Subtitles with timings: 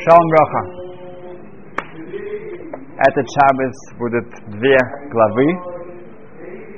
[0.00, 0.62] Шалом Броха.
[2.96, 4.78] Этот шаббат будут две
[5.12, 5.46] главы,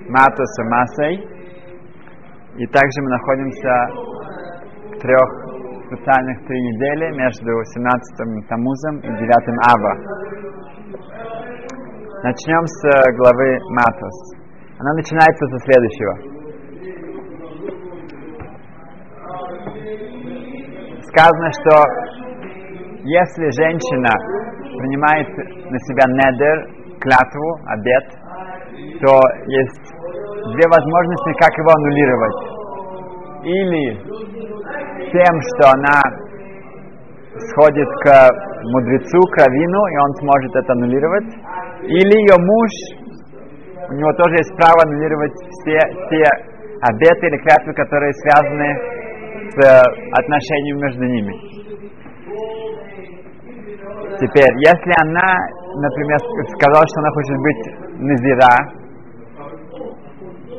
[0.08, 1.14] Матус и Масей.
[2.56, 3.72] И также мы находимся
[4.90, 5.28] в трех
[5.86, 9.30] специальных три недели между 17 Тамузом и 9
[9.70, 9.94] Ава.
[12.24, 12.82] Начнем с
[13.16, 14.16] главы Матус.
[14.80, 16.32] Она начинается со следующего.
[21.06, 22.11] Сказано, что
[23.04, 24.10] если женщина
[24.78, 25.28] принимает
[25.70, 28.06] на себя недер, клятву, обед,
[29.02, 29.84] то есть
[30.54, 32.40] две возможности, как его аннулировать.
[33.42, 33.84] Или
[35.10, 35.98] тем, что она
[37.50, 38.06] сходит к
[38.70, 41.30] мудрецу, к равину, и он сможет это аннулировать.
[41.82, 42.70] Или ее муж,
[43.90, 45.78] у него тоже есть право аннулировать все
[46.08, 46.22] те
[46.82, 49.02] обеты или клятвы, которые связаны
[49.50, 49.82] с
[50.18, 51.51] отношением между ними.
[54.22, 55.34] Теперь, если она,
[55.82, 56.18] например,
[56.54, 57.62] сказала, что она хочет быть
[57.98, 58.54] назира,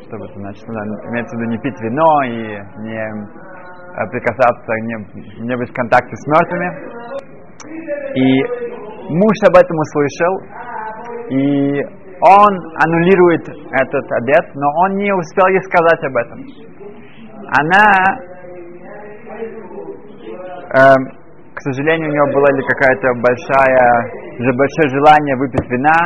[0.03, 0.67] что это значит?
[0.67, 5.73] Она имеется в виду не пить вино и не э, прикасаться, не, не быть в
[5.73, 6.70] контакте с мертвыми.
[8.20, 8.44] И
[9.14, 10.42] муж об этом услышал,
[11.30, 11.81] и
[12.20, 12.52] он
[12.83, 16.44] аннулирует этот обед, но он не успел ей сказать об этом.
[17.61, 17.86] Она
[20.75, 21.22] э,
[21.64, 23.88] сожалению, у него было ли какая-то большая,
[24.52, 26.00] большое желание выпить вина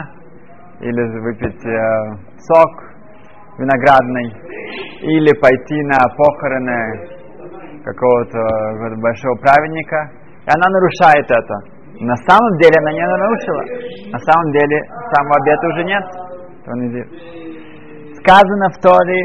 [0.82, 1.72] или выпить э,
[2.38, 2.72] сок
[3.58, 4.30] виноградный,
[5.02, 7.10] или пойти на похороны
[7.84, 8.38] какого-то
[9.02, 10.12] большого праведника,
[10.46, 11.56] и она нарушает это.
[12.06, 13.64] На самом деле она не нарушила.
[14.14, 14.78] На самом деле
[15.10, 16.06] самого обета уже нет.
[18.22, 19.22] Сказано в Торе,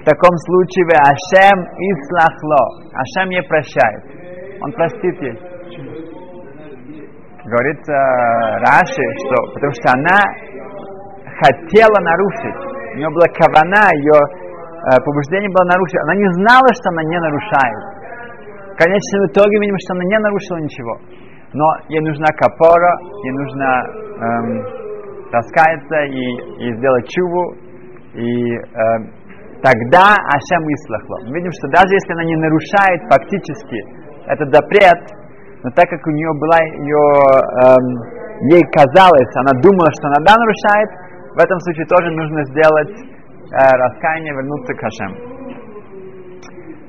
[0.00, 2.64] в таком случае Ашем ислахло.
[2.96, 4.19] Ашем ей прощает
[4.62, 5.36] он простит ей.
[7.44, 7.94] Говорится
[8.60, 10.18] Раши, что потому что она
[11.40, 12.60] хотела нарушить.
[12.94, 16.00] У нее была кавана, ее э, побуждение было нарушить.
[16.04, 17.82] Она не знала, что она не нарушает.
[18.74, 20.94] В конечном итоге, видимо, что она не нарушила ничего.
[21.52, 22.92] Но ей нужна капора,
[23.24, 23.66] ей нужно
[24.20, 24.80] эм,
[25.32, 27.54] раскаяться и, и сделать чуву,
[28.14, 28.60] и э,
[29.62, 31.18] тогда Ашем ислахло.
[31.26, 34.00] Мы видим, что даже если она не нарушает фактически
[34.32, 35.00] этот запрет,
[35.62, 37.04] но так как у нее была ее,
[37.66, 37.84] эм,
[38.48, 40.90] ей казалось, она думала, что она да нарушает,
[41.36, 45.12] в этом случае тоже нужно сделать э, раскаяние, вернуться к Хашем.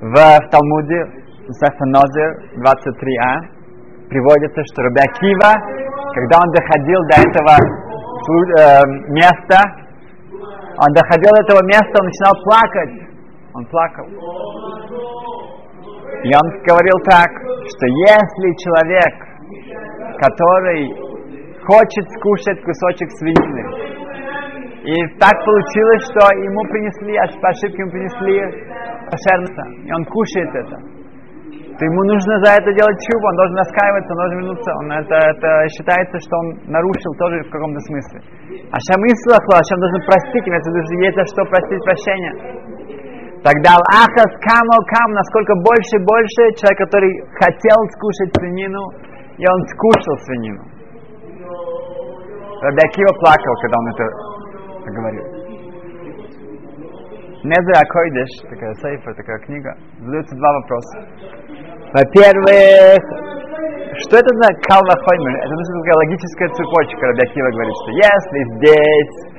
[0.02, 5.52] В, в Талмуде, Сефа Нозер 23а, приводится, что Раби Акива,
[6.16, 8.82] когда он доходил до этого э,
[9.14, 9.62] места,
[10.78, 13.12] он доходил до этого места, он начинал плакать.
[13.54, 14.06] Он плакал.
[16.24, 17.30] И он говорил так,
[17.66, 19.14] что если человек,
[20.22, 20.86] который
[21.66, 23.64] хочет скушать кусочек свинины,
[24.82, 28.38] и так получилось, что ему принесли, по ошибке ему принесли
[29.10, 30.78] кошерность, и он кушает это,
[31.82, 34.72] то ему нужно за это делать чубу, он должен раскаиваться, он должен вернуться.
[34.78, 38.22] Он, это, это считается, что он нарушил тоже в каком-то смысле.
[38.70, 42.34] А Шамислаху, Ашам должен простить, имеется в виду, есть за что простить прощение.
[43.44, 48.84] Тогда Ахас камо кам, насколько больше и больше человек, который хотел скушать свинину,
[49.38, 50.62] и он скушал свинину.
[52.62, 54.06] Раби Акива плакал, когда он это
[54.94, 55.26] говорил.
[57.42, 61.00] Незер Акойдеш, такая сейфа, такая книга, задаются два вопроса.
[61.98, 63.02] Во-первых,
[64.06, 65.34] что это за калва хоймер?
[65.42, 69.31] Это такая логическая цепочка, Раби Акива говорит, что если здесь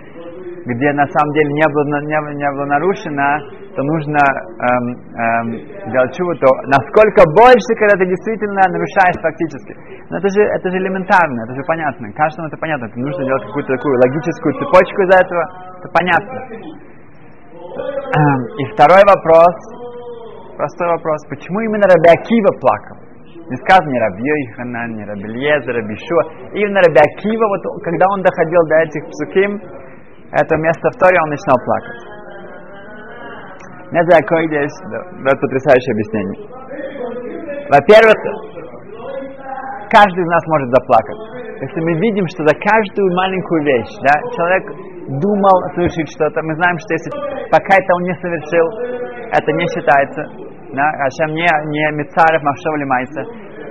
[0.64, 3.28] где на самом деле не было, не, не было нарушено,
[3.74, 5.46] то нужно эм, эм,
[5.90, 9.74] делать чуву, то насколько больше, когда ты действительно нарушаешь фактически.
[10.10, 12.12] Но это же, это же элементарно, это же понятно.
[12.14, 12.86] Каждому это понятно.
[12.86, 15.42] Это нужно делать какую-то такую логическую цепочку из этого.
[15.82, 16.38] Это понятно.
[17.72, 19.56] Эм, и второй вопрос,
[20.56, 23.02] простой вопрос, почему именно Раби Акива плакал?
[23.50, 26.22] Не сказано ни Раби Йоханан, ни Раби Льезер, Шуа.
[26.54, 29.60] Именно Раби Акива, вот, когда он доходил до этих псуким,
[30.32, 32.00] это место в Торе, он начинал плакать.
[33.92, 36.40] Не знаю, какой здесь, это потрясающее объяснение.
[37.68, 38.16] Во-первых,
[39.92, 41.20] каждый из нас может заплакать.
[41.60, 44.64] Если мы видим, что за каждую маленькую вещь, да, человек
[45.20, 47.10] думал совершить что-то, мы знаем, что если
[47.52, 48.66] пока это он не совершил,
[49.28, 50.22] это не считается.
[50.72, 53.22] Да, Ашем не, не Мицарев Махшов Лимайса.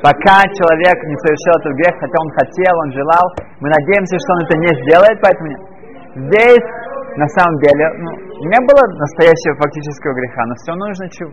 [0.05, 3.25] Пока человек не совершил этот грех, хотя он хотел, он желал,
[3.57, 5.70] мы надеемся, что он это не сделает, поэтому нет.
[6.15, 6.67] Здесь,
[7.15, 8.11] на самом деле, ну,
[8.51, 11.31] не было настоящего фактического греха, но все нужно чего.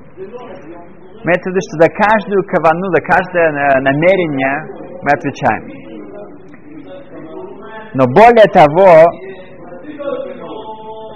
[1.24, 4.54] Имеется в виду, что за каждую кавану, за каждое э, намерение
[5.02, 5.64] мы отвечаем.
[7.94, 9.02] Но более того,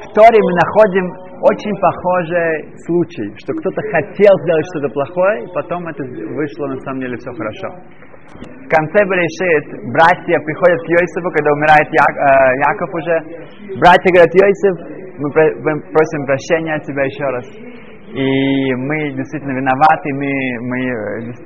[0.02, 1.06] в Торе мы находим
[1.42, 7.00] очень похожий случай, что кто-то хотел сделать что-то плохое, и потом это вышло на самом
[7.00, 7.68] деле все хорошо.
[8.40, 13.16] В конце Берешит братья приходят к Йосифу, когда умирает Я, э, Яков уже.
[13.78, 14.74] Братья говорят, Йосиф,
[15.18, 17.46] мы, мы просим прощения от тебя еще раз
[18.12, 20.28] и мы действительно виноваты, мы,
[20.68, 20.78] мы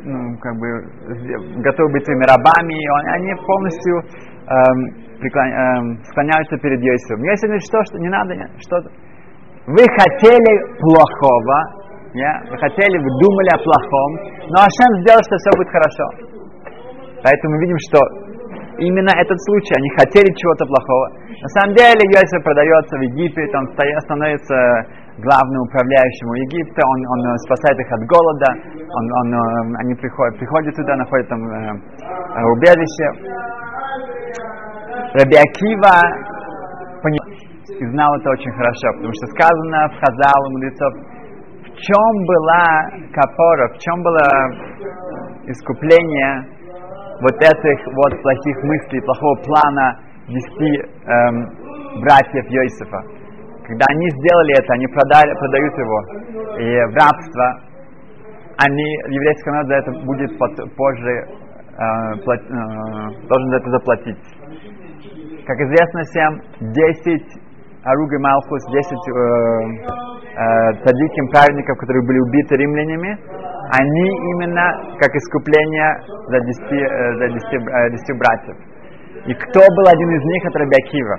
[0.03, 0.67] ну, как бы
[1.63, 4.03] готовы быть своими рабами, и они полностью
[4.51, 4.79] эм,
[5.21, 7.23] преклон, эм, склоняются перед Йосифом.
[7.23, 8.83] Йосиф говорит, что, что не надо, что
[9.67, 10.53] вы хотели
[10.83, 11.59] плохого,
[12.19, 12.43] yeah?
[12.51, 14.11] вы хотели, вы думали о плохом,
[14.51, 16.36] но Ашем сделал, что все будет хорошо.
[17.27, 17.99] Поэтому мы видим, что
[18.79, 21.11] именно этот случай, они хотели чего-то плохого.
[21.43, 24.55] На самом деле Йосиф продается в Египет, он становится
[25.19, 30.39] главным управляющим Египта, он, он э, спасает их от голода, он, он, э, они приходят,
[30.39, 33.07] приходят туда, находят там э, э убежище.
[35.19, 35.97] Раби Акива
[37.67, 42.87] и знал это очень хорошо, потому что сказано в Хазал у мудрецов, в чем была
[43.11, 44.25] капора, в чем было
[45.47, 46.56] искупление
[47.21, 49.99] вот этих вот плохих мыслей, плохого плана
[50.29, 51.67] десяти эм,
[52.01, 53.01] братьев Йосифа.
[53.67, 56.01] Когда они сделали это, они продали, продают его
[56.59, 57.61] и в рабство,
[58.59, 64.23] они, еврейский народ за это будет позже э, плат, э, должен за это заплатить.
[65.47, 67.47] Как известно всем, 10
[67.85, 69.15] Аруга Малхус, 10 э,
[70.35, 73.19] э, цадиким праведников, которые были убиты римлянами,
[73.73, 75.91] они именно как искупление
[76.29, 78.57] за 10, э, за 10, э, 10 братьев.
[79.27, 81.17] И кто был один из них, это Рабиакива.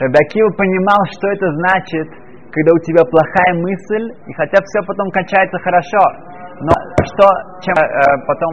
[0.00, 2.08] Рабиакива понимал, что это значит,
[2.52, 6.02] когда у тебя плохая мысль, и хотя все потом кончается хорошо,
[6.60, 6.72] но
[7.04, 7.26] что,
[7.60, 7.86] чем э,
[8.26, 8.52] потом,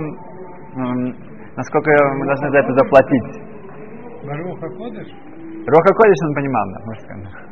[0.75, 1.13] э,
[1.56, 3.27] насколько мы должны за это заплатить?
[4.25, 5.07] Руха Кодыш?
[5.65, 7.45] Руха Кодыш он понимал, да, можно сказать.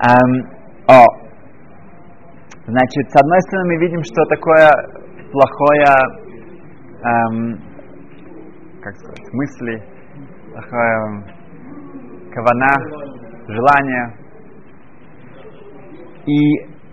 [0.00, 1.29] Эм, о,
[2.70, 4.70] значит, с одной стороны мы видим, что такое
[5.32, 5.90] плохое,
[7.02, 7.58] эм,
[8.82, 9.82] как сказать, мысли,
[10.52, 11.24] плохое
[12.32, 12.72] кавана,
[13.46, 14.04] желание.
[16.26, 16.38] И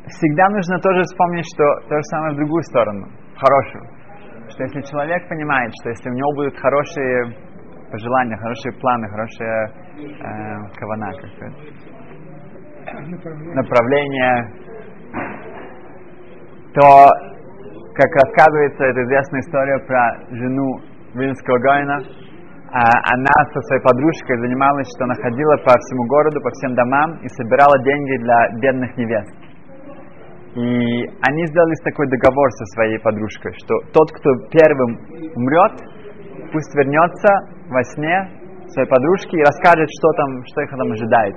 [0.07, 3.85] всегда нужно тоже вспомнить, что то же самое в другую сторону, в хорошую.
[4.49, 7.35] Что если человек понимает, что если у него будут хорошие
[7.91, 10.29] пожелания, хорошие планы, хорошие э,
[10.75, 11.55] кавана, как сказать,
[13.53, 14.67] направление,
[16.77, 17.09] то,
[17.97, 20.79] как рассказывается, эта известная история про жену
[21.15, 21.97] Вильнского Гайна,
[22.69, 22.83] а
[23.15, 27.27] она со своей подружкой занималась, что она ходила по всему городу, по всем домам и
[27.29, 29.33] собирала деньги для бедных невест.
[30.53, 34.99] И они сделали такой договор со своей подружкой, что тот, кто первым
[35.33, 35.81] умрет,
[36.51, 37.29] пусть вернется
[37.69, 38.29] во сне
[38.69, 41.35] своей подружки и расскажет, что там, что их там ожидает.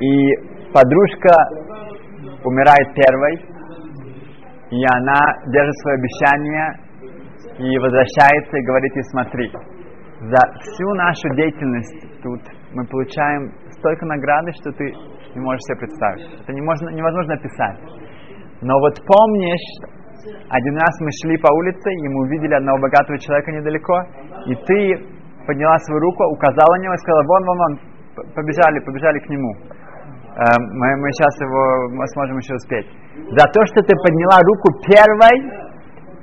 [0.00, 0.34] И
[0.72, 1.34] подружка
[2.44, 3.49] умирает первой,
[4.70, 5.20] и она
[5.50, 6.66] держит свое обещание
[7.58, 9.52] и возвращается и говорит ей, смотри,
[10.20, 12.40] за всю нашу деятельность тут
[12.72, 14.84] мы получаем столько награды, что ты
[15.34, 16.40] не можешь себе представить.
[16.42, 17.78] Это не можно, невозможно описать.
[18.62, 19.66] Но вот помнишь,
[20.50, 24.04] один раз мы шли по улице, и мы увидели одного богатого человека недалеко,
[24.46, 25.06] и ты
[25.46, 27.78] подняла свою руку, указала на него и сказала, вон, вон, вон,
[28.34, 29.54] побежали, побежали к нему.
[30.40, 32.86] Эм, мы, мы сейчас его мы сможем еще успеть.
[33.36, 35.36] За то, что ты подняла руку первой,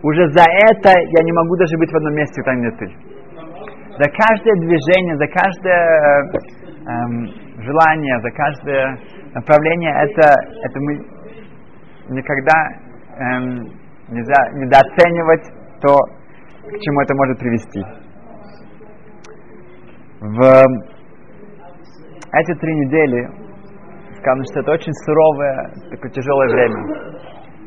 [0.02, 3.08] уже за это я не могу даже быть в одном месте, там, где ты
[3.98, 5.82] за каждое движение, за каждое
[6.86, 7.26] эм,
[7.62, 9.00] желание, за каждое
[9.34, 10.34] направление, это,
[10.64, 10.94] это мы
[12.10, 12.54] никогда
[13.18, 13.72] эм,
[14.10, 15.46] нельзя недооценивать
[15.82, 15.98] то,
[16.70, 17.84] к чему это может привести.
[20.20, 20.42] В
[22.34, 23.47] эти три недели
[24.20, 26.82] сказано, что это очень суровое, такое тяжелое время.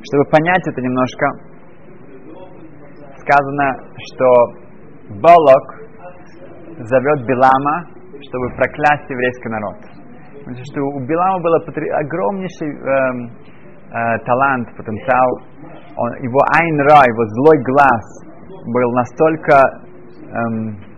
[0.03, 1.27] Чтобы понять это немножко,
[3.21, 3.67] сказано,
[3.99, 4.27] что
[5.21, 5.67] Балок,
[6.79, 7.85] зовет Билама,
[8.23, 9.77] чтобы проклясть еврейский народ.
[10.41, 12.91] Потому что у Билама был огромнейший э,
[13.93, 15.31] э, талант, потенциал.
[15.97, 18.31] Он, его айн-ра, его злой глаз
[18.67, 19.55] был настолько
[20.31, 20.90] эм,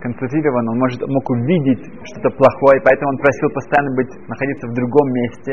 [0.00, 5.06] концентрирован, он может, мог увидеть что-то плохое, поэтому он просил постоянно быть, находиться в другом
[5.12, 5.52] месте,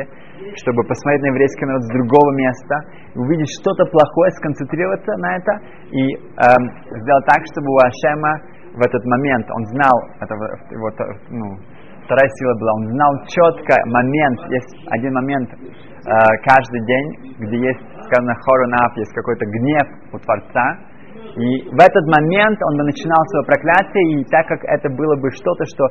[0.61, 2.75] чтобы посмотреть на еврейский народ с другого места,
[3.15, 5.51] увидеть что-то плохое, сконцентрироваться на это
[5.91, 6.63] и эм,
[7.01, 8.33] сделать так, чтобы у Ашема
[8.75, 10.33] в этот момент, он знал, это
[10.71, 10.89] его,
[11.29, 11.57] ну,
[12.05, 16.11] вторая сила была, он знал четко момент, есть один момент э,
[16.43, 17.07] каждый день,
[17.39, 20.77] где есть сказано хоронав, есть какой-то гнев у Творца,
[21.35, 25.29] и в этот момент он бы начинал свое проклятие, и так как это было бы
[25.31, 25.83] что-то, что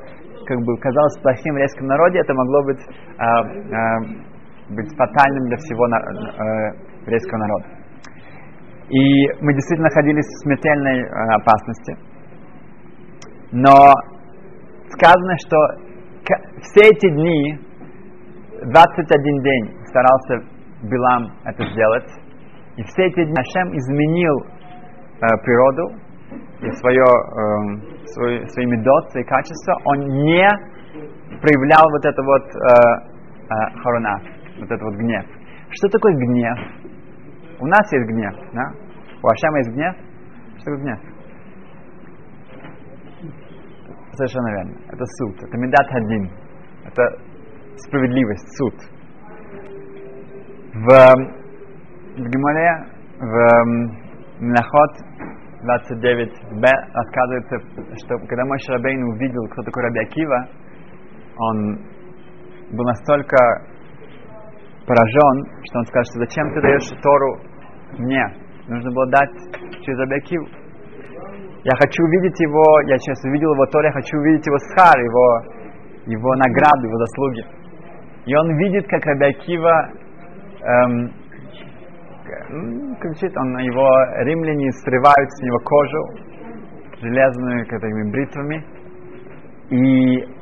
[0.47, 5.57] как бы казалось плохим в еврейском народе, это могло быть, э, э, быть фатальным для
[5.59, 7.67] всего на, э, еврейского народа.
[8.89, 11.97] И мы действительно находились в смертельной э, опасности.
[13.53, 13.93] Но
[14.97, 15.57] сказано, что
[16.63, 17.59] все эти дни,
[18.65, 20.49] 21 день старался
[20.83, 22.09] Билам это сделать,
[22.77, 24.54] и все эти дни Ашем изменил
[25.21, 26.05] природу
[26.61, 30.49] и свое, э, свой, свои медот, свои качества, он не
[31.41, 32.59] проявлял вот это вот э,
[33.51, 34.21] э, хорона,
[34.61, 35.25] вот это вот гнев.
[35.71, 36.59] Что такое гнев?
[37.61, 38.73] У нас есть гнев, да?
[39.23, 39.95] У Ашема есть гнев?
[40.59, 40.99] Что такое гнев?
[44.13, 44.77] Совершенно верно.
[44.89, 45.43] Это суд.
[45.43, 46.31] Это медат один.
[46.85, 47.19] Это
[47.77, 48.75] справедливость, суд.
[50.73, 50.87] В,
[52.17, 52.87] в Гимале,
[53.19, 54.04] в
[54.45, 54.93] Минахот
[55.65, 57.57] 29b рассказывается,
[58.05, 60.49] что когда мой Шарабейн увидел, кто такой Раби Акива,
[61.39, 61.79] он
[62.73, 63.37] был настолько
[64.87, 67.41] поражен, что он сказал, что зачем ты даешь Тору
[67.99, 68.25] мне?
[68.69, 69.33] Нужно было дать
[69.81, 70.47] через Раби Акиву.
[71.65, 75.41] Я хочу увидеть его, я сейчас увидел его Торе, я хочу увидеть его схар, его,
[76.05, 77.45] его награду, его заслуги.
[78.27, 79.91] И он видит, как Раби Акива
[80.61, 81.24] эм,
[83.01, 83.89] кричит, он, его
[84.25, 86.35] римляне срывают с него кожу
[87.01, 88.65] железными такими бритвами.
[89.71, 90.35] И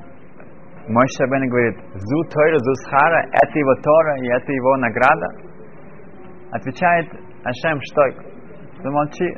[0.88, 5.26] мой Шабен говорит, зу Тойра, зу Схара, это его Тора и это его награда.
[6.52, 7.08] Отвечает
[7.44, 8.02] Ашем, что
[8.82, 9.34] замолчи,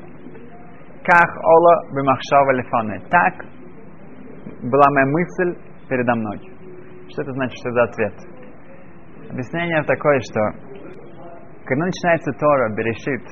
[1.04, 3.00] как Ола бимахшава лефаны.
[3.10, 3.44] Так
[4.62, 5.58] была моя мысль
[5.88, 6.38] передо мной.
[7.10, 8.14] Что это значит, что это ответ?
[9.30, 10.73] Объяснение такое, что
[11.64, 13.24] когда начинается Тора, Берешит,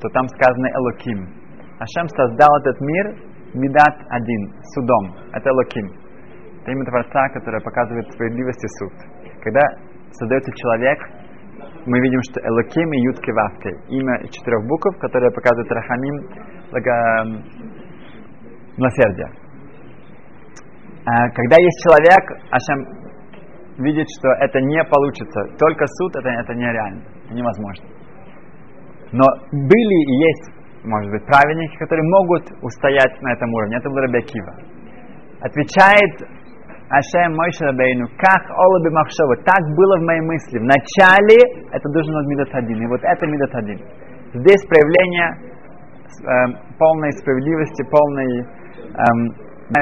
[0.00, 1.20] то там сказано Элоким.
[1.80, 5.16] Ашем создал этот мир Медат один, судом.
[5.32, 5.86] Это Элоким.
[6.60, 8.92] Это имя Творца, которое показывает справедливость и суд.
[9.42, 9.60] Когда
[10.12, 10.98] создается человек,
[11.86, 13.70] мы видим, что Элоким и Ютки Вавки.
[13.88, 16.16] Имя четырех букв, которые показывают Рахамим,
[16.70, 17.42] благо...
[18.76, 19.28] милосердие.
[21.06, 22.98] А, когда есть человек, Ашем
[23.78, 25.56] видит, что это не получится.
[25.58, 27.86] Только суд это, это нереально, невозможно.
[29.12, 33.76] Но были и есть, может быть, праведники, которые могут устоять на этом уровне.
[33.76, 34.54] Это был Рабиакива.
[35.40, 36.28] Отвечает
[36.90, 40.58] Ашем Мойша Рабейну, как Олаби Махшова, так было в моей мысли.
[40.58, 41.36] Вначале
[41.70, 43.78] это должен быть Мидат один, и вот это Мидат один.
[44.32, 46.32] Здесь проявление э,
[46.78, 49.74] полной справедливости, полной э,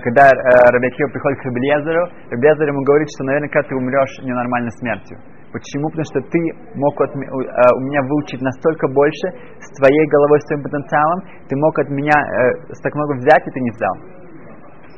[0.00, 5.18] когда э, Рабиакива приходит к Рабелезеру, Рабелезер ему говорит, что наверняка ты умрешь ненормальной смертью.
[5.54, 5.86] Почему?
[5.86, 6.40] Потому что ты
[6.74, 9.30] мог от, э, у меня выучить настолько больше
[9.62, 13.50] с твоей головой, с твоим потенциалом, ты мог от меня э, так много взять, и
[13.54, 13.94] ты не взял.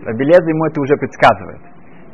[0.08, 1.60] Рабелезер ему это уже предсказывает.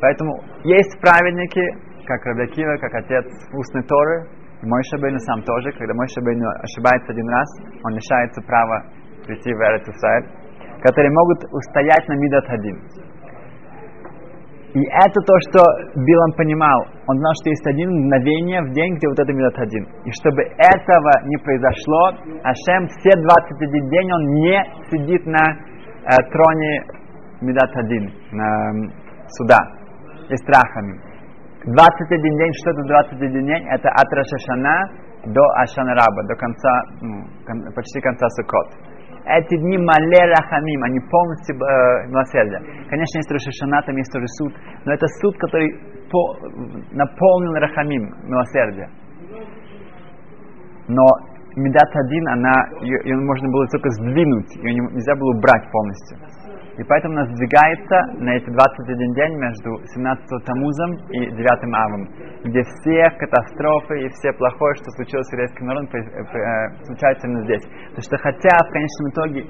[0.02, 1.62] Поэтому есть праведники,
[2.02, 4.26] как Рабиакива, как отец устной Торы,
[4.58, 7.48] и мой Шабейну сам тоже, когда мой Шабейну ошибается один раз,
[7.86, 8.90] он лишается права
[9.24, 9.86] прийти в Эрет
[10.82, 12.82] которые могут устоять на Мидат один.
[14.72, 15.60] И это то, что
[16.00, 16.80] Билам понимал.
[17.06, 19.84] Он знал, что есть один мгновение в день, где вот это Мидат один.
[20.04, 26.84] И чтобы этого не произошло, Ашем все 21 день он не сидит на э, троне
[27.42, 28.40] Мидат один, э,
[29.36, 29.58] суда.
[30.30, 31.00] Есть рахами.
[31.66, 33.68] 21 день, что это 21 день?
[33.68, 34.88] Это от Рашашана
[35.26, 38.91] до Ашанараба, до конца, ну, кон, почти конца Сукот
[39.24, 42.58] эти дни мале рахамим, они полностью э, милосердия.
[42.88, 44.52] Конечно, есть Рошашана, там есть тоже суд,
[44.84, 45.78] но это суд, который
[46.10, 46.36] по,
[46.92, 48.88] наполнен рахамим, милосердие.
[50.88, 51.06] Но
[51.54, 56.18] Медат один, она, ее, ее можно было только сдвинуть, ее нельзя было убрать полностью.
[56.78, 62.08] И поэтому нас сдвигается на эти 21 день между 17 Тамузом и 9 Авом,
[62.44, 67.64] где все катастрофы и все плохое, что случилось с еврейским народом, э, случается именно здесь.
[67.92, 69.40] Потому что хотя в конечном итоге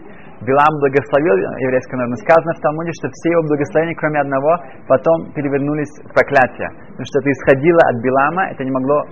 [0.42, 5.32] Билам благословил еврейский народ, но сказано в Талмуде, что все его благословения, кроме одного, потом
[5.32, 6.70] перевернулись в проклятие.
[6.90, 9.06] Потому что это исходило от Билама, это не могло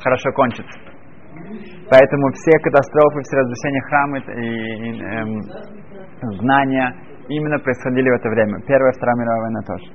[0.00, 0.80] хорошо кончиться.
[1.92, 5.40] Поэтому все катастрофы, все разрушения храма и, и эм,
[6.40, 6.94] знания
[7.28, 8.60] именно происходили в это время.
[8.66, 9.86] Первая Вторая мировая война тоже.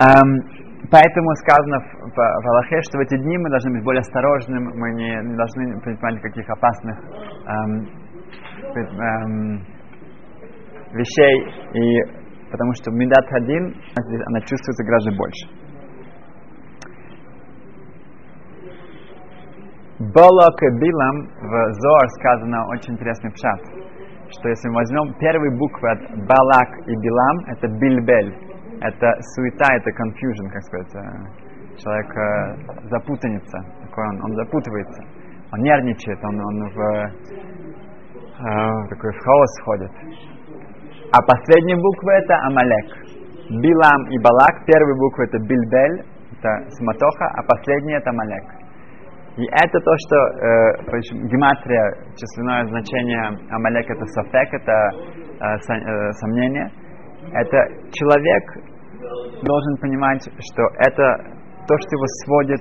[0.00, 4.00] Um, поэтому сказано в, в, в Аллахе, что в эти дни мы должны быть более
[4.00, 6.96] осторожными, мы не, не должны принимать никаких опасных
[7.46, 7.86] um,
[8.76, 9.60] um,
[10.92, 11.34] вещей,
[11.74, 12.02] и,
[12.50, 13.74] потому что Медат один,
[14.26, 15.60] она чувствуется гораздо больше.
[20.00, 23.60] Болок и Билам в Зор сказано очень интересный пшат,
[24.30, 28.34] что если мы возьмем первые буквы от Балак и Билам, это Бильбель,
[28.80, 31.00] это суета, это confusion, как сказать, э,
[31.76, 32.56] человек э,
[32.88, 35.02] запутанится, такой он, он запутывается,
[35.52, 36.80] он нервничает, он, он в
[38.38, 38.52] э,
[38.88, 39.90] такой в хаос входит.
[41.12, 42.86] А последние буквы это Амалек.
[43.50, 46.04] Билам и Балак, первые буквы это Бильбель,
[46.38, 48.59] это Сматоха, а последние это Амалек.
[49.36, 54.90] И это то, что э, гематрия, численное значение Амалек это софек, это
[55.40, 56.70] э, э, сомнение.
[57.32, 57.56] Это
[57.92, 58.44] человек
[59.42, 62.60] должен понимать, что это то, что его сводит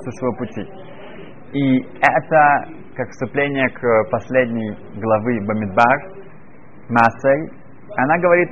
[0.00, 0.62] со своего пути.
[1.52, 2.64] И это,
[2.96, 6.16] как вступление к последней главы Бамидбар,
[6.88, 7.50] Масой,
[7.96, 8.50] она говорит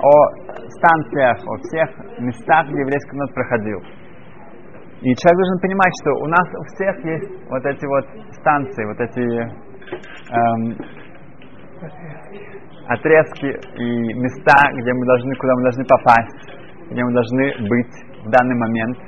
[0.00, 3.80] о станциях, о всех местах, где еврейский народ проходил.
[5.02, 8.06] И человек должен понимать, что у нас у всех есть вот эти вот
[8.38, 9.26] станции, вот эти
[10.30, 10.78] эм,
[12.86, 13.50] отрезки
[13.82, 17.94] и места, где мы должны, куда мы должны попасть, где мы должны быть
[18.24, 18.98] в данный момент.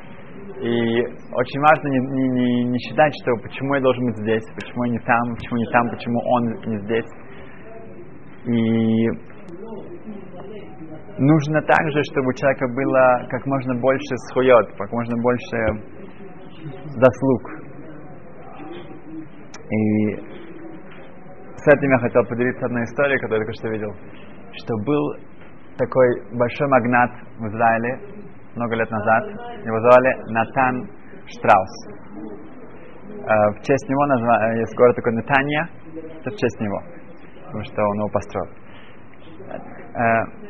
[0.62, 0.98] И
[1.30, 4.92] очень важно не, не, не, не считать, что почему я должен быть здесь, почему я
[4.94, 7.10] не там, почему не там, почему он не здесь.
[8.46, 9.08] И
[11.18, 15.56] нужно также, чтобы у человека было как можно больше схует, как можно больше
[16.96, 17.42] заслуг.
[19.70, 20.16] И
[21.56, 23.94] с этим я хотел поделиться одной историей, которую я только что видел.
[24.52, 25.16] Что был
[25.78, 28.00] такой большой магнат в Израиле
[28.54, 29.24] много лет назад.
[29.64, 30.90] Его звали Натан
[31.26, 32.04] Штраус.
[33.26, 34.46] Э, в честь него назва...
[34.46, 35.68] Э, есть город такой Нетания.
[36.20, 36.82] Это в честь него.
[37.46, 38.50] Потому что он его построил.
[39.94, 40.00] Э,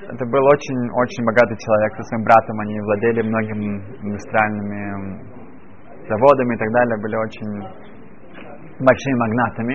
[0.09, 1.93] это был очень-очень богатый человек.
[1.97, 3.67] Со своим братом они владели многими
[4.01, 5.21] индустриальными
[6.09, 6.97] заводами и так далее.
[7.03, 7.53] Были очень
[8.81, 9.75] большими магнатами.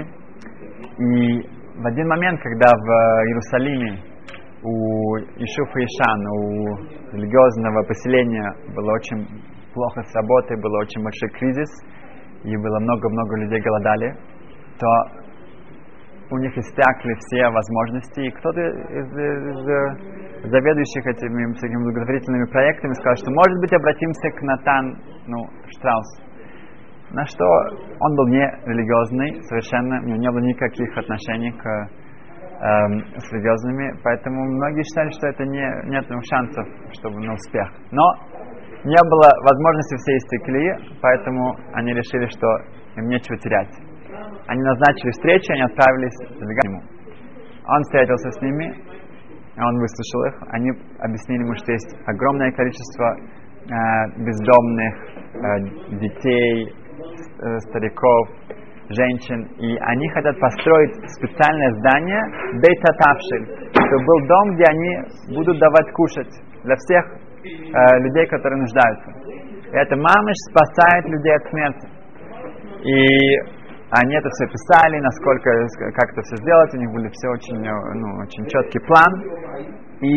[0.98, 2.88] И в один момент, когда в
[3.30, 4.02] Иерусалиме
[4.64, 9.26] у Ишуфа Ишан, у религиозного поселения было очень
[9.74, 11.70] плохо с работой, был очень большой кризис,
[12.44, 14.18] и было много-много людей голодали,
[14.80, 14.88] то
[16.32, 23.16] у них истякли все возможности, и кто-то из, из заведующих этими всякими благотворительными проектами сказал,
[23.16, 25.38] что может быть обратимся к Натан, ну,
[25.68, 26.30] Штраус.
[27.12, 27.44] На что
[28.00, 34.00] он был не религиозный, совершенно, у него не было никаких отношений к эм, с религиозными,
[34.04, 37.68] поэтому многие считали, что это не, нет ну, шансов, чтобы на успех.
[37.92, 38.04] Но
[38.86, 42.48] не было возможности все истекли, поэтому они решили, что
[42.96, 43.89] им нечего терять.
[44.50, 46.82] Они назначили встречу, они отправились к нему.
[47.70, 48.66] Он встретился с ними,
[49.62, 50.72] он выслушал их, они
[51.06, 58.30] объяснили ему, что есть огромное количество э, бездомных э, детей, э, стариков,
[58.90, 62.24] женщин, и они хотят построить специальное здание
[62.58, 66.34] Бейтатавшель, чтобы был дом, где они будут давать кушать
[66.64, 69.12] для всех э, людей, которые нуждаются.
[69.72, 71.88] И это мамыш спасает людей от смерти.
[72.82, 73.59] И
[73.92, 75.50] они это все писали, насколько,
[75.98, 79.12] как это все сделать, у них были все очень, ну, очень четкий план.
[80.02, 80.14] И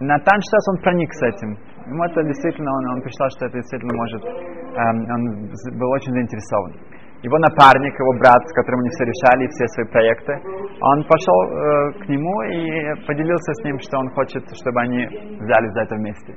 [0.00, 1.56] Натан сейчас он проник с этим.
[1.86, 6.74] Ему это действительно, он, он посчитал, что это действительно может, эм, он был очень заинтересован
[7.22, 10.32] его напарник, его брат, с которым они все решали, все свои проекты,
[10.80, 15.72] он пошел э, к нему и поделился с ним, что он хочет, чтобы они взялись
[15.72, 16.34] за это вместе.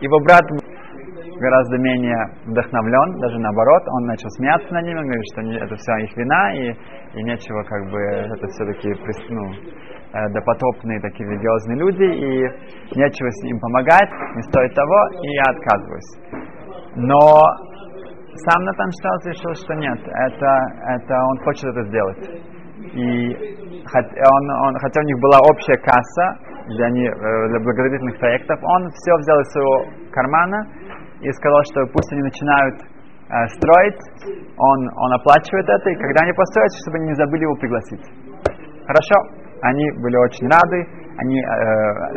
[0.00, 0.40] Его брат
[1.40, 5.92] гораздо менее вдохновлен, даже наоборот, он начал смеяться над ними, он говорит, что это все
[6.04, 6.70] их вина, и,
[7.18, 8.94] и нечего, как бы, это все такие,
[9.30, 9.44] ну,
[10.12, 15.44] э, допотопные такие религиозные люди, и нечего с ним помогать, не стоит того, и я
[15.48, 16.10] отказываюсь.
[16.96, 17.18] Но
[18.46, 20.50] сам Натан Штраус решил, что нет, это,
[20.94, 22.50] это он хочет это сделать.
[22.92, 28.58] И он, он, хотя у них была общая касса для, они, э, для благотворительных проектов,
[28.62, 30.66] он все взял из своего кармана
[31.20, 34.00] и сказал, что пусть они начинают э, строить,
[34.56, 38.04] он, он оплачивает это, и когда они построят, чтобы они не забыли его пригласить.
[38.86, 39.16] Хорошо,
[39.62, 40.78] они были очень рады,
[41.18, 41.44] они э,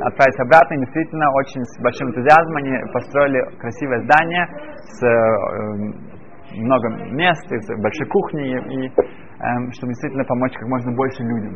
[0.08, 4.48] отправились обратно, и действительно очень с большим энтузиазмом они построили красивое здание
[4.88, 6.14] с э,
[6.60, 11.54] много мест, с большой кухней, и, и э, чтобы действительно помочь как можно больше людям.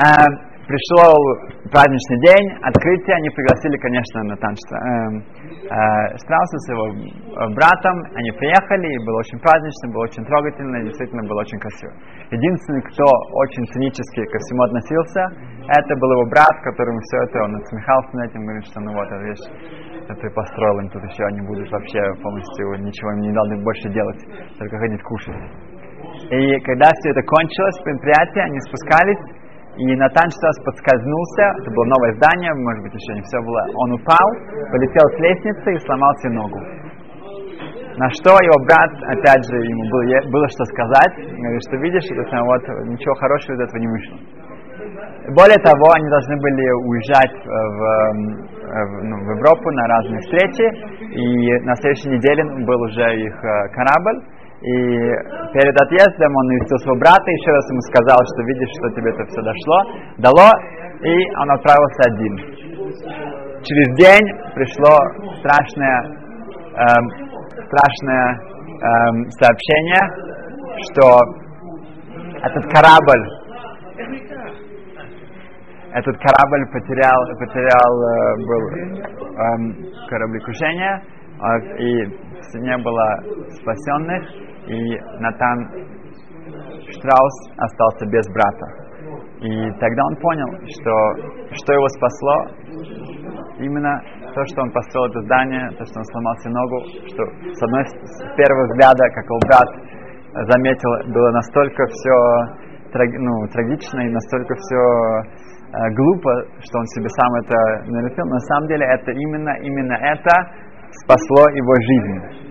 [0.00, 1.14] Э, пришел
[1.70, 4.90] праздничный день, открытие, они пригласили, конечно, Натан Штра, э,
[5.66, 10.76] э, Штрауса с его э, братом, они приехали, и было очень празднично, было очень трогательно,
[10.82, 11.92] и действительно было очень красиво.
[12.30, 15.20] Единственный, кто очень цинически ко всему относился,
[15.66, 19.08] это был его брат, которому все это, он отсмехался над этим, говорит, что ну вот,
[19.22, 19.46] вещь,
[20.08, 23.88] это ты построил им тут еще, они будут вообще полностью, ничего им не должны больше
[23.90, 24.20] делать,
[24.58, 25.36] только ходить кушать.
[26.30, 29.41] И когда все это кончилось, предприятие, они спускались,
[29.76, 33.64] и Натан раз подскользнулся, это было новое здание, может быть, еще не все было.
[33.74, 34.28] Он упал,
[34.70, 36.60] полетел с лестницы и сломал себе ногу.
[37.96, 42.42] На что его брат, опять же, ему было, было что сказать, говорит, что видишь, это,
[42.44, 44.18] вот, ничего хорошего из этого не вышло.
[45.36, 50.66] Более того, они должны были уезжать в, в, ну, в Европу на разные встречи,
[51.00, 54.20] и на следующей неделе был уже их э, корабль,
[54.62, 54.74] и
[55.58, 59.24] перед отъездом он навестил своего брата, еще раз ему сказал, что видишь, что тебе это
[59.26, 59.78] все дошло,
[60.22, 60.50] дало,
[61.02, 62.34] и он отправился один.
[63.66, 64.94] Через день пришло
[65.42, 65.98] страшное,
[66.78, 67.04] эм,
[67.58, 70.02] страшное эм, сообщение,
[70.90, 71.18] что
[72.38, 73.24] этот корабль,
[75.90, 78.62] этот корабль потерял, потерял э, был
[79.38, 79.76] эм,
[80.08, 82.22] кораблекрушение, э, и
[82.60, 83.22] не было
[83.60, 85.58] спасенных, и Натан
[86.90, 88.82] Штраус остался без брата.
[89.42, 90.94] И тогда он понял, что,
[91.50, 92.36] что его спасло,
[93.58, 94.00] именно
[94.34, 96.78] то, что он построил это здание, то, что он сломал себе ногу,
[97.10, 97.22] что
[97.52, 99.68] с одной с первого взгляда, как его брат
[100.32, 102.16] заметил, было настолько все
[102.92, 108.30] траг, ну, трагично и настолько все э, глупо, что он себе сам это нарисовал.
[108.30, 110.32] На самом деле это именно, именно это
[111.02, 112.42] спасло его жизнь.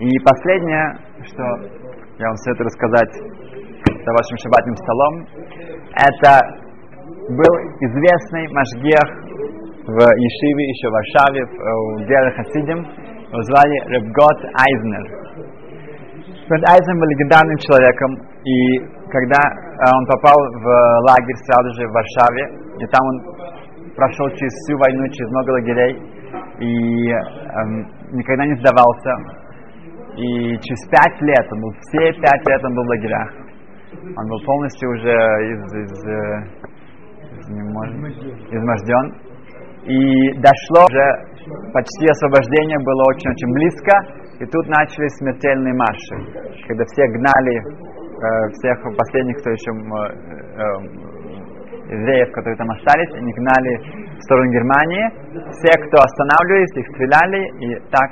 [0.00, 0.96] И последнее,
[1.28, 1.44] что
[2.16, 3.12] я вам советую рассказать
[3.84, 5.14] за вашим шабатным столом,
[5.92, 6.40] это
[7.28, 9.08] был известный Машгех
[9.84, 12.80] в Ешиве, еще в Варшаве, в Гера Хасидим,
[13.28, 15.04] его звали Ребгот Айзнер.
[16.48, 18.78] Ребгот Айзнер был легендарным человеком, и
[19.12, 19.42] когда
[19.84, 20.66] он попал в
[21.12, 22.44] лагерь сразу же в Варшаве,
[22.80, 23.20] и там он
[23.94, 25.92] прошел через всю войну, через много лагерей,
[26.58, 27.86] и эм,
[28.16, 29.39] никогда не сдавался,
[30.16, 33.30] и через пять лет, он был все пять лет он был в лагерях.
[34.16, 36.10] Он был полностью уже из, из, э,
[37.36, 39.30] из, из изможден.
[39.84, 41.06] И дошло уже
[41.72, 43.92] почти освобождение было очень-очень близко.
[44.40, 46.16] И тут начались смертельные марши,
[46.66, 51.10] когда все гнали э, всех последних, кто еще э, э,
[51.92, 53.72] евреев, которые там остались, они гнали
[54.16, 55.04] в сторону Германии.
[55.50, 58.10] Все, кто останавливались, их стреляли, и так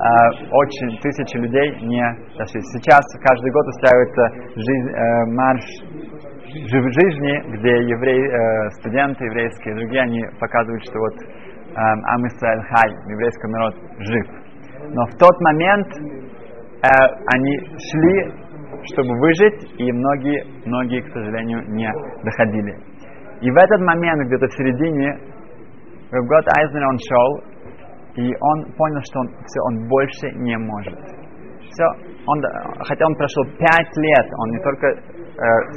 [0.00, 2.02] очень тысячи людей не
[2.38, 2.60] дошли.
[2.72, 4.24] Сейчас каждый год устраивается
[4.56, 5.64] жизнь, э, марш
[6.50, 11.26] жив жизни, где евреи, э, студенты еврейские другие, они показывают, что вот э,
[11.76, 14.26] Ам Исраэль Хай, еврейский народ жив.
[14.94, 16.88] Но в тот момент э,
[17.34, 18.32] они шли,
[18.92, 21.92] чтобы выжить, и многие, многие, к сожалению, не
[22.24, 22.74] доходили.
[23.42, 25.18] И в этот момент, где-то в середине,
[26.10, 27.49] в год Айзнер он шел,
[28.16, 30.98] и он понял, что он, все, он больше не может.
[31.70, 31.86] Все,
[32.26, 32.42] он,
[32.84, 35.02] хотя он прошел пять лет, он не только э,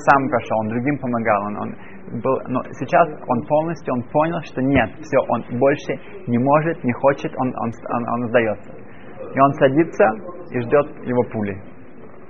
[0.10, 1.76] сам прошел, он другим помогал, он, он
[2.22, 5.94] был, но сейчас он полностью, он понял, что нет, все, он больше
[6.28, 8.72] не может, не хочет, он, он, он, он сдается.
[9.34, 10.06] И он садится
[10.52, 11.62] и ждет его пули.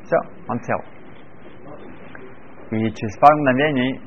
[0.03, 0.79] Все, он сел.
[2.71, 4.01] И через пару мгновений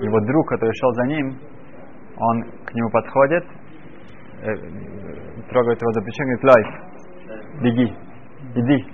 [0.00, 1.38] его друг, который шел за ним,
[2.16, 3.63] он к нему подходит, э,
[4.44, 6.68] трогает его за плечо и говорит, Лайф,
[7.62, 7.96] беги,
[8.54, 8.84] иди.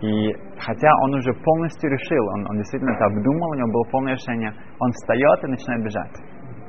[0.00, 4.14] И хотя он уже полностью решил, он, он действительно это обдумал, у него было полное
[4.14, 6.16] решение, он встает и начинает бежать.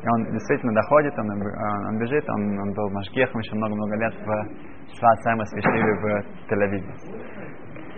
[0.01, 4.97] И он действительно доходит, он, он бежит, он, он был Машгехом еще много-много лет в
[4.97, 6.05] Шварцайме Свящеве в
[6.49, 6.93] Тель-Авиве.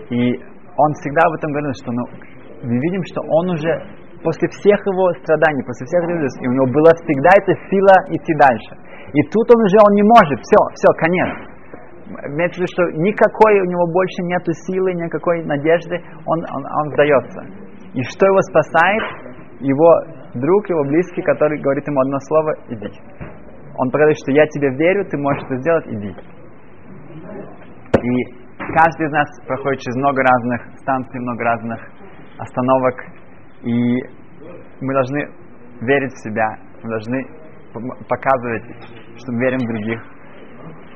[0.10, 0.36] И
[0.78, 2.04] он всегда об этом говорил, что ну,
[2.63, 3.71] мы видим, что он уже
[4.24, 8.90] после всех его страданий, после всех и у него была всегда эта сила идти дальше.
[9.13, 11.30] И тут он уже он не может, все, все, конец.
[12.32, 17.41] Имеется что никакой у него больше нет силы, никакой надежды, он, он, он сдается.
[17.93, 19.04] И что его спасает?
[19.60, 19.89] Его
[20.34, 22.89] друг, его близкий, который говорит ему одно слово, иди.
[23.78, 26.15] Он говорит, что я тебе верю, ты можешь это сделать, иди.
[28.02, 28.41] И
[28.74, 31.80] каждый из нас проходит через много разных станций, много разных
[32.38, 32.95] остановок,
[33.63, 33.97] и
[34.82, 35.30] мы должны
[35.82, 36.47] верить в себя,
[36.84, 37.26] мы должны
[38.08, 38.63] показывать,
[39.21, 40.01] что мы верим в других.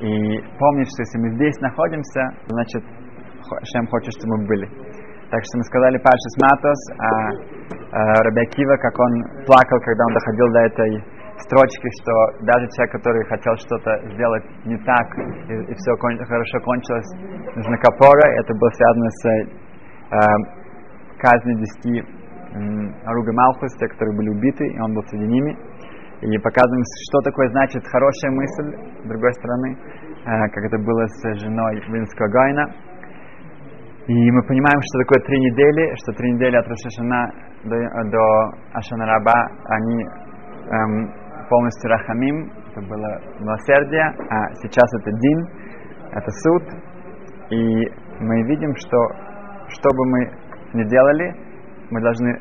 [0.00, 0.10] И
[0.58, 2.82] помнить, что если мы здесь находимся, значит,
[3.72, 4.66] Шем хочет, чтобы мы были.
[5.30, 9.12] Так что мы сказали Пашис Матос о, Рабиакива, как он
[9.46, 10.90] плакал, когда он доходил до этой
[11.42, 12.12] строчки, что
[12.46, 17.10] даже человек, который хотел что-то сделать не так, и, и все кон, хорошо кончилось,
[17.54, 20.56] нужно капора, это было связано с э,
[21.18, 25.56] казнью десяти э, Аруга Малхус, которые были убиты, и он был среди ними.
[26.22, 28.68] И показываем, что такое значит хорошая мысль,
[29.04, 32.64] с другой стороны, э, как это было с женой Винского Гайна.
[34.06, 37.30] И мы понимаем, что такое три недели, что три недели от Рошашана
[37.64, 37.76] до,
[38.08, 38.22] до
[38.72, 40.04] Ашанараба, они
[40.70, 41.12] эм,
[41.50, 45.48] полностью рахамим, это было милосердие, а сейчас это дин,
[46.12, 46.62] это суд.
[47.50, 47.84] И
[48.20, 48.98] мы видим, что
[49.68, 50.30] что бы мы
[50.74, 51.34] ни делали,
[51.90, 52.38] мы должны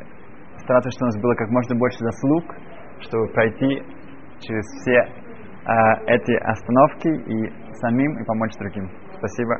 [0.60, 2.56] стараться, чтобы у нас было как можно больше заслуг,
[3.02, 3.82] чтобы пройти
[4.40, 8.90] через все э, эти остановки и самим и помочь другим.
[9.18, 9.56] Спасибо.